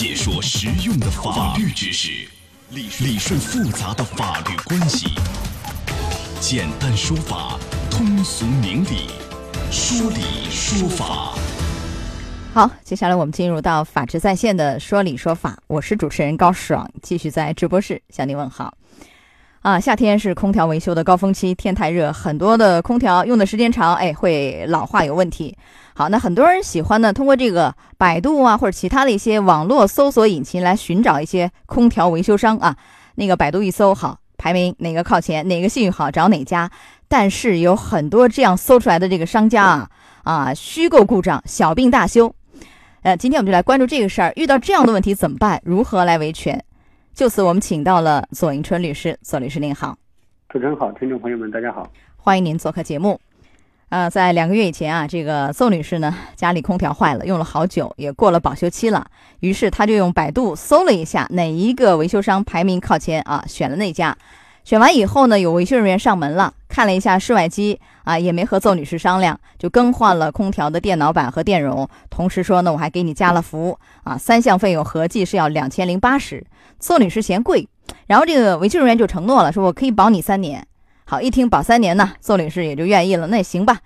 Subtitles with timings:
[0.00, 2.26] 解说实用的法律知识，
[2.70, 5.08] 理理顺复杂的法律关系，
[6.40, 7.58] 简单说法，
[7.90, 9.10] 通俗明理，
[9.70, 11.34] 说理说法。
[12.54, 18.72] 好，接下来我们进入到法治在线的说理说法，我是主持人高爽，继续在直播室向您问好。
[19.62, 25.54] 啊，夏天是空调维修的高峰期，天太热，很多的空调用的时间长，哎，会老化有问题。
[25.92, 32.74] 好，那很多人喜欢呢，通过这个百度啊或者其他的一些网络搜索引擎来寻找一些空调维修商啊。
[33.16, 36.70] 那个百度一搜，好，排名哪个靠前，哪个信誉好，找哪家。
[37.06, 39.90] 但是有很多这样搜出来的这个商家啊
[40.22, 42.34] 啊，虚构故障，小病大修。
[43.02, 45.60] 呃，今天我们就来关注这个事儿，遇到这样的问题怎么办？
[45.64, 46.64] 如何来维权？
[47.20, 49.14] 就此，我们请到了左迎春律师。
[49.20, 49.94] 左律师您好，
[50.48, 53.20] 主持人好，听众朋友们大家好，欢迎您做客节目。
[53.90, 59.06] 呃，在两个月以前啊，这个宋女士呢，家里空调坏了，用了好久，也过了保修期了。
[59.40, 64.16] 于是她就用百度搜了一下哪一个维修商排名靠前啊，选了那家。
[64.64, 71.88] 选完以后呢，有维修人员上门了，看了一下室外机啊，也没和邹女士商量，就更换了空调的电脑板和电容。
[72.08, 76.44] 同时说呢，我还给你加了服啊，三项费用合计是要两千零八十。
[76.78, 77.68] 邹女士嫌贵，
[78.06, 80.66] 然后这个维修人员就承诺了，说我可以保你三年。
[81.04, 83.26] 好，一听保三年呢，邹女士也就愿意了。
[83.26, 83.80] 那行吧。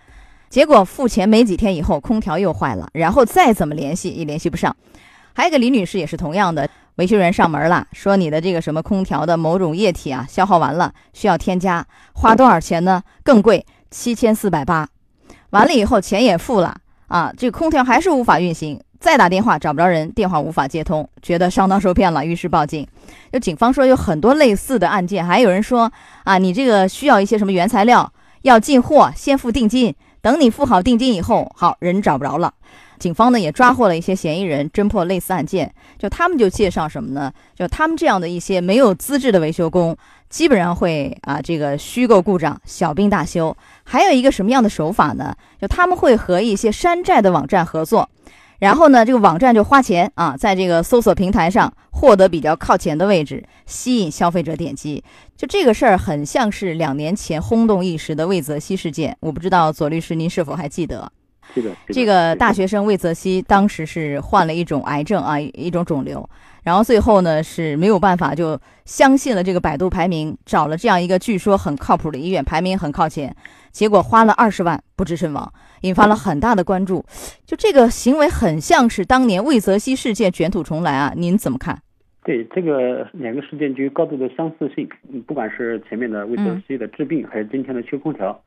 [0.51, 4.77] 结果付钱没几天以后，空调又坏了，然后再怎么联系也联系不上。
[5.33, 13.03] 还有一个李女士也是同样的，维修员上门了，说你的这个什么空调的某种液体啊消耗完了，需要添加，花多少钱呢？
[13.25, 14.89] 更贵，七千四百八。
[15.51, 16.77] 完了以后钱也付了
[17.09, 22.87] 啊，这空调还是无法运行，再打电话找不着人，电话无法接通，觉得上当受骗了，于是报警。
[23.33, 25.93] 就警方说有很多类似的案件，还有人说
[26.23, 32.55] 啊，你这个需要一些什么原材料，要进货，先付定金，等你付好定金以后，好人找不着了。
[33.05, 35.71] 警方呢也抓获了一些嫌疑人，侦破类似案件。
[35.99, 37.31] 就他们就介绍什么呢？
[37.55, 39.95] 就他们这样的一些没有资质的维修工，
[40.31, 43.55] 基本上会啊这个虚构故障，小病大修。
[43.83, 45.37] 还有一个什么样的手法呢？
[45.61, 48.09] 就他们会和一些山寨的网站合作。
[48.59, 55.05] 然后呢，这个网站就花钱啊，在这个搜索平台上获得比较靠前的位置，吸引消费者点击。
[55.37, 59.15] 就这个事儿，很像是两年前轰动一时的魏则西事件。
[59.21, 61.13] 我不知道左律师您是否还记得？
[61.53, 66.29] 是的，这个大学生魏则西当时是患了一种癌症啊，一种肿瘤。
[66.63, 73.37] 然后最后呢是没有办法，就相信了这个百度排名，找了这样一个据说很靠谱的医院，排名很靠前。
[73.71, 77.05] 结果花了二十万不治身亡，引发了很大的关注。
[77.45, 81.13] 就这个行为很像是当年魏则西事件卷土重来啊！
[81.17, 81.79] 您怎么看？
[82.25, 84.89] 对这个两个事件具有高度的相似性，
[85.27, 88.41] 不管是前面的魏则西的治病，还是今天的修空调，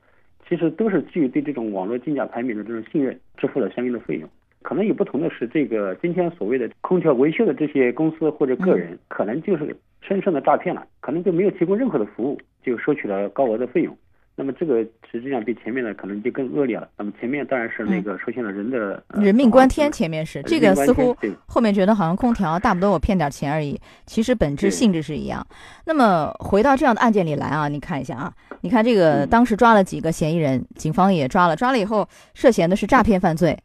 [0.47, 4.30] 其实都是基于对这种网络竞价排名的这种信任，支付了相应的费用。
[4.62, 13.97] 可能有不同的是，这个今天所谓的空调维修的这些公司或者个人，可能就是深深的诈骗了，可能就没有提供任何的服务，就收取了高额的费用。
[14.39, 16.87] 那么这个实际上比前面的可能就更恶劣了。
[16.95, 21.17] 那么前面当然是那个出现了人的人命关天，前面是这个似乎
[21.47, 25.43] 后面觉得好像空调大不多我骗点钱而已，其实本质性质是一样。
[25.85, 33.57] 那么回到这样的案件里来啊，你看一下啊，你看这个当时抓了几个嫌疑人，警方也抓了，抓了以后涉嫌的是诈骗犯罪。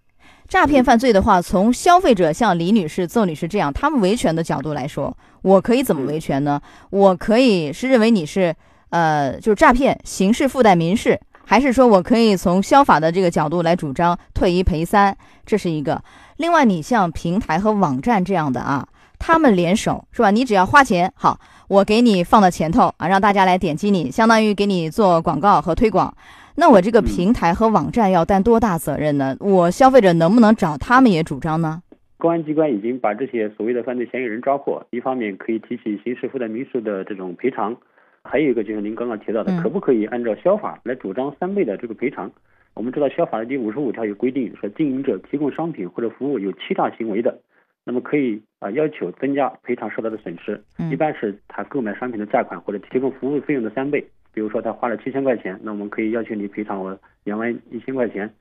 [0.48, 6.58] 诈骗犯罪的话，从消费者像李女士、邹女士这样他们维权的角度来说，我可以怎么维权呢？
[6.88, 8.56] 我可以是认为你是。
[8.92, 15.16] 呃，就是诈骗，刑事附带民事，还是说我可以从消法的这个角度来主张退一赔三，
[15.47, 16.03] 这是一个。
[16.36, 18.86] 另外，你像平台和网站这样的啊，
[19.19, 20.31] 他们联手是吧？
[20.31, 26.14] 你只要花钱，好，我给你放到前头啊，让大家来点击你，相当于给你做广告和推广。
[26.56, 29.34] 那我这个平台和网站要担多大责任呢？
[29.41, 31.82] 我消费者能不能找他们也主张呢？
[32.19, 37.75] 公安机关已经把这些所谓的犯罪嫌疑人抓获，一方面可以提起刑事附带民事的这种赔偿。
[38.24, 42.30] 还有一个就是您刚刚提到的，可不可以按照消法来主张三倍的这个赔偿？
[42.74, 47.38] 我们知道消法的第五十五条有规定，说经营者提供商品或者服务有欺诈行为的，
[47.84, 54.02] 那么可以啊要求增加赔偿受到的损失，一般是他购买商品的价款或者提供服务费用的三倍。
[54.32, 58.32] 比如说他花了七千块钱，那我们可以要求你赔偿我两万一千块钱。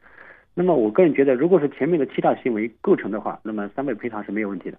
[0.54, 4.78] 那么我个人觉得，如果是前面的欺诈行为构成的话，那么三倍赔偿是没有问题的。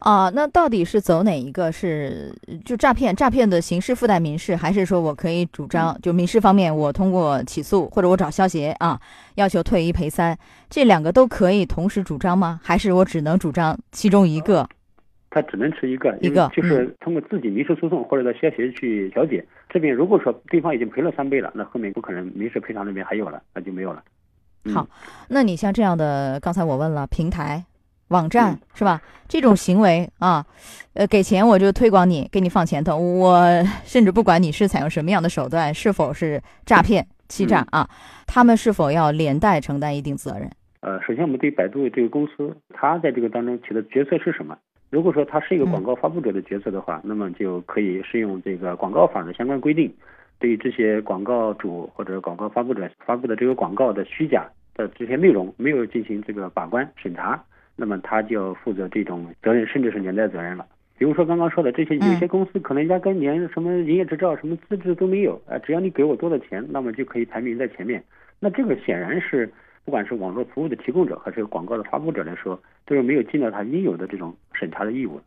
[0.00, 1.72] 啊，那到底是走哪一个？
[1.72, 2.30] 是
[2.64, 9.00] 就诈骗，诈骗的刑事附带民事，还是说我可以主张就民事方面，我通过起诉或者我找消协啊，
[9.36, 10.36] 要求退一赔三，
[10.68, 12.60] 这两个都可以同时主张吗？
[12.62, 14.68] 还是我只能主张其中一个？
[15.30, 19.44] 他只能持一个，一个就是通过自己民事诉讼或者到消协去调解。
[19.68, 24.02] 这边如果说对方已经赔了三倍了，那后面不可能民事赔偿那边还有了，那就没有了。
[24.74, 24.86] 好，
[25.28, 27.64] 那你像这样的，刚才我问了平台。
[28.08, 29.00] 网站是吧？
[29.28, 30.46] 这种行为啊，
[30.94, 33.42] 呃，给钱我就推广你，给你放前头，我
[33.84, 37.88] 甚至不管你是采用什么样的手段，是否是诈骗、欺诈啊，
[38.26, 40.48] 他们是否要连带承担一定责任？
[40.80, 44.56] 呃，首先我们对百度这个公司，它在这个当中起的角色是什么？
[44.90, 49.92] 如果说它是一个广告发布者的角色的话，那么就可以适用这个广告法的相关规定，
[50.38, 57.42] 对于这些广告主或者广告发布者发布的这个广告的虚假的这些内容没有进行这个把关审查。
[57.76, 60.66] 那么他就要负责这种责任，甚至是连带责任了。
[60.98, 68.02] 比如说刚刚说的这些，有些公司可能压根连什么营业执照、什么资质都没有，啊，只要你给我多的钱，那么就可以排名在前面。
[68.40, 69.52] 那这个显然是，
[69.84, 75.20] 不管是网络服务的提供者，还是广告的发布者来说，都是没有尽到他应有的这种审查的义务。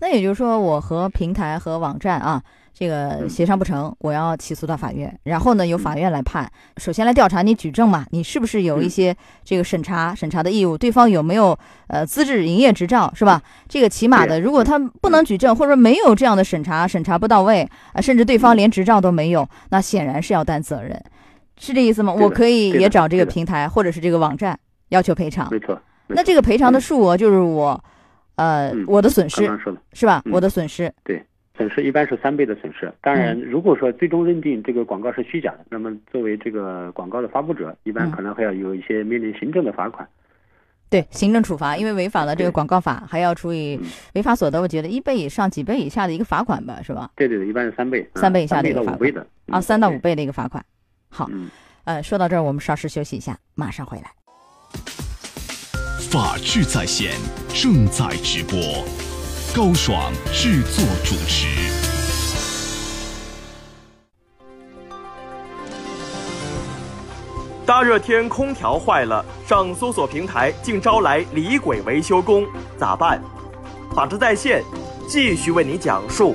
[0.00, 2.42] 那也就是说，我和平台和网站啊。
[2.72, 6.50] 这个协商不成，我要起诉到法院，然后呢，由法院来判。
[6.78, 9.14] 首先来调查你举证嘛，你是不是有一些
[9.44, 10.78] 这个审查审查的义务？
[10.78, 11.58] 对方有没有
[11.88, 13.42] 呃资质营业执照是吧？
[13.68, 20.98] 这个起码的，如果他不能举证，或者说没有这样的审查，审查不到位啊，甚至对方连执照都没有，那显然是要担责任，
[21.58, 22.14] 是这意思吗？
[22.14, 24.58] 我可以也找这个平台或者是这个网站
[24.88, 25.48] 要求赔偿。
[25.50, 25.78] 没错。
[26.06, 27.84] 那这个赔偿的数额就是我，
[28.40, 29.42] 呃，我的损失
[29.92, 30.22] 是吧？
[30.32, 30.92] 我的损失。
[31.04, 31.22] 对。
[31.56, 32.90] 损失一般是三倍的损失。
[33.02, 40.08] 当然，如果说最终认定这个广告是虚假的，那么作为这个广告的发布者，一般可能还要有一些面临行政的罚款。
[40.88, 43.78] 对，行政处罚，因为违反了这个广告法，还要处以
[44.14, 44.58] 违法所得。
[44.58, 47.10] 我觉得一倍以上、几倍以下的一个罚款吧，是吧？
[47.14, 50.64] 对对对，一般是三倍，三倍以下的一个罚款的啊，三到五倍的一个罚款。
[51.10, 51.28] 好，
[51.84, 54.04] 呃，说到这儿，我们稍事休息一下，马上回来。
[56.00, 57.12] 法治在线
[57.54, 58.58] 正在直播。
[59.54, 61.46] 高爽制作主持。
[67.66, 72.46] 大热天空调坏了，上搜索平台竟招来李鬼维修工，
[72.78, 73.20] 咋办？
[73.94, 74.64] 法治在线
[75.06, 76.34] 继续为你讲述。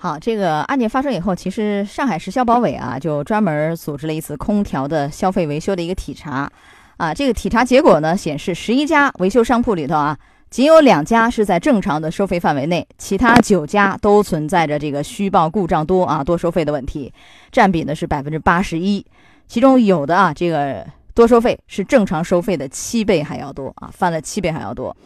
[0.00, 6.48] 好，这个案件发生以后，其实上海市消保委啊，就专门组织了一次空调的消费维修的一个体查。
[6.98, 10.16] 啊，这个体查结果呢显示，十一家维修商铺里头啊，
[10.50, 17.12] 仅有两家是在正常的收费范围内，其他九家都存在着这个虚报故障多啊、多收费的问题，
[17.50, 19.04] 占比呢是百分之八十一。
[19.48, 24.96] 其中有的啊，这个多收费是正常收费的七倍还要多啊，翻了七倍还要多。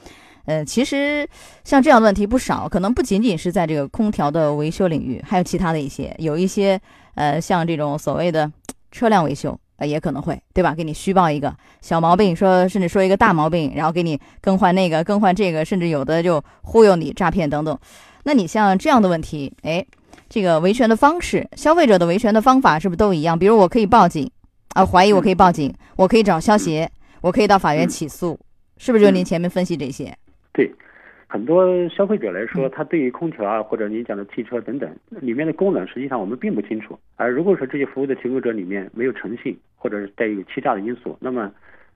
[0.45, 1.29] 呃，其实
[1.65, 6.81] 像这样的问题不少，可能不仅仅是在这个空调的维修领域，还有其他的一些，有一些
[7.15, 8.51] 呃，像这种所谓的
[8.91, 9.59] 车辆维修。
[9.85, 10.73] 也可能会，对吧？
[10.77, 17.77] 给你虚报一个小毛病，说甚至说一个大毛病，然后给你更换那个，更换这个，甚至有的就忽悠你诈骗等等。
[18.23, 19.85] 那你像这样的问题，哎，
[20.29, 23.37] 这个维权的方式，消费者的维权的方法是不是都一样？
[23.37, 24.31] 比如我可以报警
[24.75, 26.89] 啊，怀疑我可以报警，我可以找消协，
[27.21, 28.39] 我可以到法院起诉，
[28.77, 29.05] 是不是？
[29.05, 30.17] 就您前面分析这些？
[30.53, 30.73] 对。
[31.29, 36.99] 很多消费者来说，他对于空调啊，或者你讲的汽车等等里面的功能，实际上我们并不清楚。
[37.17, 41.51] 而如果说这些服务的提供者里面没有诚信，或者是带有欺诈的因素，那么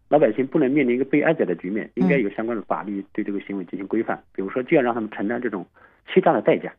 [0.08, 4.18] 老百姓不能面临一个被挨宰的局面，应该有相关的法律对这个行为进行规范。
[4.34, 5.66] 比如说，就要让他们承担这种
[6.14, 6.72] 欺诈的代价。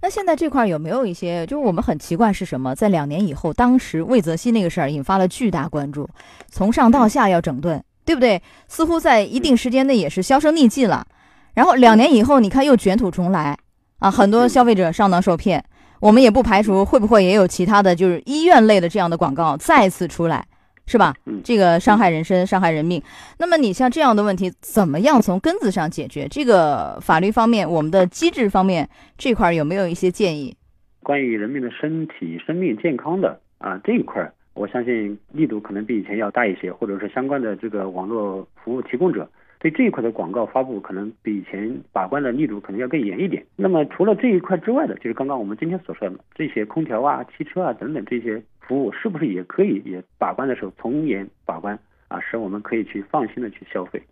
[0.00, 1.44] 那现在这块有没有一些？
[1.46, 2.76] 就是我们很奇怪是什么？
[2.76, 6.08] 在两年以后，当时魏则西那个事儿引发了巨大关注，
[6.46, 8.40] 从上到下要整顿，对不对？
[8.68, 11.06] 似乎在一定时间内也是销声匿迹了。
[11.54, 13.58] 然后两年以后，你看又卷土重来
[13.98, 14.10] 啊！
[14.10, 15.62] 很多消费者上当受骗，
[16.00, 20.44] 我们也不排除会不会也有其他的就是医院类的这样的广告再次出来，
[20.86, 21.14] 是吧？
[21.44, 23.02] 这个伤害人身、伤害人命。
[23.38, 26.26] 那么你像这样的问题，怎么样从根子上解决？
[26.26, 30.56] 这个法律方面，我们的机制方面这块有没有一些建议？
[31.02, 39.28] 关于人民的身体、生命健康的啊这一块，我相信力度可能比以前要大一些，或者是相关的这个网络服务提供者。
[39.58, 43.46] 对这一块的广告发布，可能比以前把关的力度可能要更严一点。
[43.54, 51.78] 那么除了这一块之外的，就是刚刚我们今天所说的这些空调啊、汽车啊等等这些服务，是不是也可以也把关的时候从严把关
[52.08, 54.02] 啊，使我们可以去放心的去消费？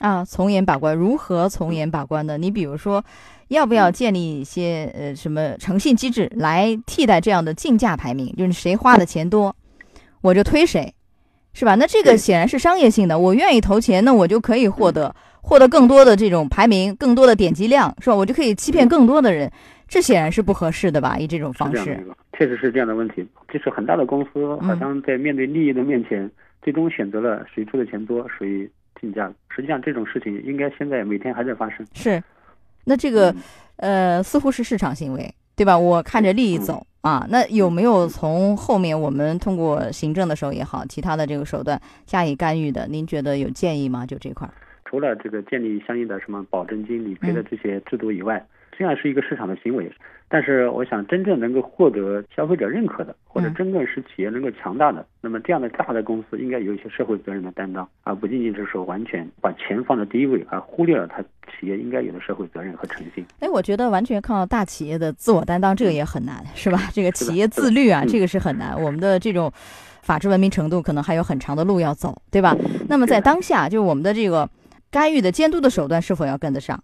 [0.00, 2.36] 啊，从严把关，如何从严把关呢？
[2.36, 3.04] 你比如说，
[3.46, 8.34] 要不要建立一些呃什么诚信机制来替代这样的竞价排名？
[8.36, 9.54] 就是谁花的钱多，
[10.22, 10.94] 我就推谁。
[11.52, 11.74] 是吧？
[11.74, 18.14] 那这个显然是商业性的，我愿意投钱，那我就可以获得获得更多的这种排名，更多的点击量，是吧？
[18.14, 19.50] 我就可以欺骗更多的人，
[19.88, 21.18] 这显然是不合适的吧？
[21.18, 21.98] 以这种方式，
[22.38, 23.26] 确实是这样的问题。
[23.52, 26.30] 就是很大的公司好像在面对利益的面前，
[26.62, 29.28] 最终选择了谁出的钱多，谁竞价。
[29.48, 31.84] 实际上这种事情应该现在每天还在发生。
[31.94, 32.22] 是，
[32.84, 33.34] 那这个
[33.78, 35.76] 呃似乎是市场行为，对吧？
[35.76, 37.26] 我看着利益走，啊。
[37.30, 42.86] 那有没有从后面我们通过行政的时候也好，其他的这个手段加以干预的？
[42.88, 44.06] 您觉得有建议吗？
[44.06, 44.54] 就这块儿，
[44.84, 48.44] 除了这个建立相应的什么保证金、理赔的这些制度以外，
[48.76, 49.90] 虽然是一个市场的行为。
[50.32, 61.20] 但是，我想真正能够获得消费者认可的，或者真正使企业能够强大的，那么这样的大的公司应该有一些社会责任的担当，而不仅仅是说完全把钱放在第一位，而忽略了它
[61.50, 63.26] 企业应该有的社会责任和诚信。
[63.40, 66.78] 哎，我觉得完全靠大企业的自我担当，这个也很难，是吧？
[66.92, 68.80] 这个企业自律啊，这个是很难。
[68.80, 69.52] 我们的这种
[70.02, 72.56] 法治文明程度可能还有很长的路要走，对吧？
[72.88, 74.48] 那么在当下，就我们的这个
[74.92, 76.80] 干预的监督的手段是否要跟得上？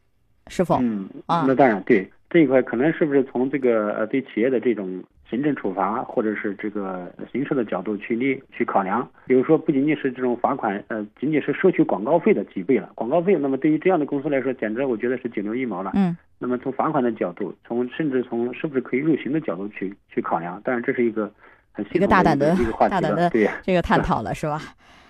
[0.48, 0.78] 是否？
[0.80, 2.10] 嗯啊，那当然对。
[2.28, 9.08] 这一块可能是不是从这个呃对企业的这种行政处罚或者是这个刑事的角度去立去考量？
[9.26, 12.90] 比如说不仅仅是这种罚款，呃，仅仅是收取广告费的几倍了。
[12.94, 15.92] 广告费，那么对于这样的公司来说，简直我觉得是九牛一毛了。
[15.94, 16.16] 嗯。
[16.38, 20.60] 那么从罚款的角度，从甚至从是不是可以入刑的角度去去考量？
[20.62, 21.32] 当然这是一个
[21.72, 23.30] 很一个大胆的一个话题大胆的
[23.62, 24.60] 这个探讨了，是吧？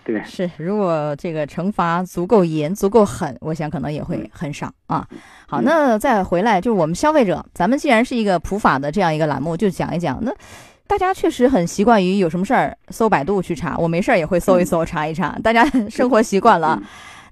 [0.06, 5.04] 对，是，如果这个惩罚足够严、足够狠，我想可能也会很少啊。
[5.48, 10.16] 好，那再回来，就是我们消费者，咱们既然是一个普法的这样一个栏目，就讲一讲。
[10.22, 10.32] 那
[10.86, 16.80] 大家确实很习惯于有什么事儿搜百度去查，我没事儿也会搜一搜、查一查，大家 生活习惯了。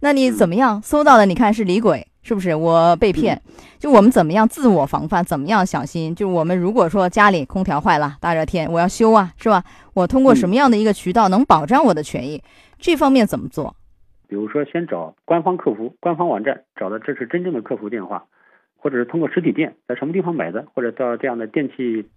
[0.00, 1.24] 那你怎么样搜到的？
[1.24, 2.54] 你看是李鬼，是不是？
[2.54, 3.40] 我被骗，
[3.78, 5.22] 就我们怎么样自我防范？
[5.22, 6.14] 怎么样小心？
[6.14, 9.62] 就我们如果说家里空调坏了，大热天我要修啊，是吧？
[9.92, 12.42] 我通过什么样的一个渠道能保障我的权益？
[12.78, 13.76] 这方面怎么做？
[14.26, 18.24] 比如说，先找官方客服、官方网站，找到这是真正的客服电话，
[18.78, 22.08] 或者是通过实体店，在什么地方买的，或者到这样的电器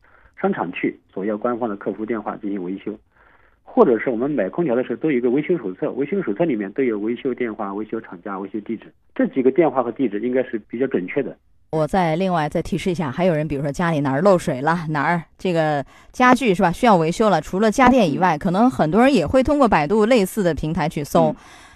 [0.42, 2.98] 商场去索要官方的客服电话进行维修，
[3.70, 11.38] 或者是我们买空调的时候都有一个维修手册，维修手册里面都有维修电话、维修厂家、维修地址，这几个电话和地址应该是比较准确的。
[11.72, 21.36] 我再另外再提示一下，还有人比如说家里哪儿漏水了，哪儿这个家具是吧需要维修了，除了家电以外，可能很多人也会通过百度类似的平台去搜，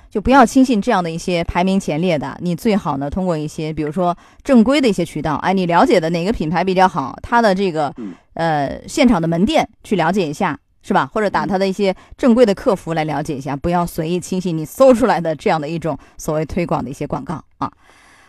[0.09, 2.35] 就不要轻信这样的一些排名前列的。
[2.39, 7.93] 你最好呢通过一些比如说正规的一些渠道，哎，你了解的哪个品牌比较好，它的这个
[8.33, 11.09] 呃现场的门店去了解一下，是吧？
[11.13, 17.71] 或者打他的一些正规的客服来了解一下，不要随意轻信你搜出来的这样的一种所谓推广的一些广告啊。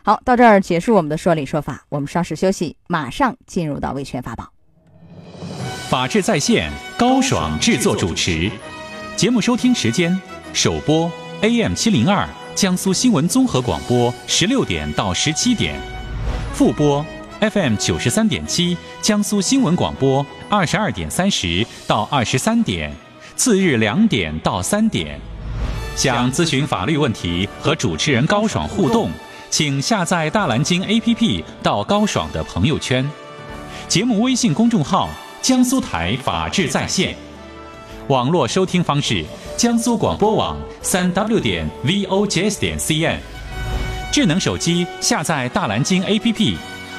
[0.04, 4.52] 好，到这儿结束我们的说理说法，我们稍事休息，马上进入到维权法宝。
[5.88, 8.50] 法治在线，高爽制作主持，
[9.16, 10.20] 节目收听时间：
[10.52, 11.10] 首播
[11.42, 15.78] AM 七零二江苏新闻综合广播十六点到十七点，
[16.52, 17.04] 复播
[17.40, 22.94] FM 九十三点七江苏新闻广播二十二点三十到二十三点，
[23.36, 25.18] 次日两点到三点。
[25.96, 29.10] 想咨询法律问题和主持人高爽互动。
[29.48, 33.08] 请下载大蓝鲸 APP 到高爽的朋友圈，
[33.88, 35.08] 节目微信公众号
[35.40, 37.14] 江苏台法治在线，
[38.08, 39.24] 网络收听方式
[39.56, 43.16] 江苏广播网三 W 点 VOJS 点 CN，
[44.12, 46.56] 智能手机下载大蓝鲸 APP